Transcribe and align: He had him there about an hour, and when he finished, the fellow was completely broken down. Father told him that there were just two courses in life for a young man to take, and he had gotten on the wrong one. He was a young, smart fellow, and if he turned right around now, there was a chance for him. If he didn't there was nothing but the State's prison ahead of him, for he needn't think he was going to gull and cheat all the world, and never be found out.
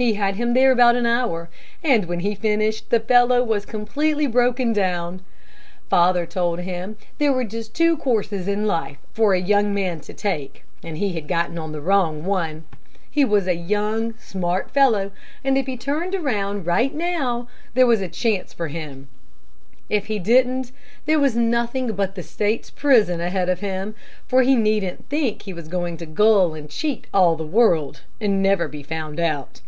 He 0.00 0.14
had 0.14 0.36
him 0.36 0.54
there 0.54 0.72
about 0.72 0.96
an 0.96 1.04
hour, 1.04 1.50
and 1.84 2.06
when 2.06 2.20
he 2.20 2.34
finished, 2.34 2.88
the 2.88 3.00
fellow 3.00 3.44
was 3.44 3.66
completely 3.66 4.26
broken 4.26 4.72
down. 4.72 5.20
Father 5.90 6.24
told 6.24 6.60
him 6.60 6.94
that 6.98 7.06
there 7.18 7.32
were 7.34 7.44
just 7.44 7.74
two 7.74 7.98
courses 7.98 8.48
in 8.48 8.66
life 8.66 8.96
for 9.12 9.34
a 9.34 9.38
young 9.42 9.74
man 9.74 10.00
to 10.00 10.14
take, 10.14 10.64
and 10.82 10.96
he 10.96 11.12
had 11.12 11.28
gotten 11.28 11.58
on 11.58 11.72
the 11.72 11.82
wrong 11.82 12.24
one. 12.24 12.64
He 13.10 13.26
was 13.26 13.46
a 13.46 13.54
young, 13.54 14.14
smart 14.16 14.70
fellow, 14.70 15.10
and 15.44 15.58
if 15.58 15.66
he 15.66 15.76
turned 15.76 16.14
right 16.14 16.22
around 16.54 16.94
now, 16.94 17.48
there 17.74 17.86
was 17.86 18.00
a 18.00 18.08
chance 18.08 18.54
for 18.54 18.68
him. 18.68 19.06
If 19.90 20.06
he 20.06 20.18
didn't 20.18 20.72
there 21.04 21.20
was 21.20 21.36
nothing 21.36 21.92
but 21.92 22.14
the 22.14 22.22
State's 22.22 22.70
prison 22.70 23.20
ahead 23.20 23.50
of 23.50 23.60
him, 23.60 23.94
for 24.26 24.40
he 24.40 24.56
needn't 24.56 25.10
think 25.10 25.42
he 25.42 25.52
was 25.52 25.68
going 25.68 25.98
to 25.98 26.06
gull 26.06 26.54
and 26.54 26.70
cheat 26.70 27.06
all 27.12 27.36
the 27.36 27.44
world, 27.44 28.00
and 28.18 28.42
never 28.42 28.66
be 28.66 28.82
found 28.82 29.20
out. 29.20 29.60